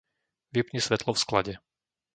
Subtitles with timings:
[0.53, 1.53] Vypni svetlo v sklade.